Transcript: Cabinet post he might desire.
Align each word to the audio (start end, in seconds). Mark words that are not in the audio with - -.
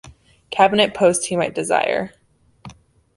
Cabinet 0.49 0.95
post 0.95 1.27
he 1.27 1.35
might 1.35 1.53
desire. 1.53 2.15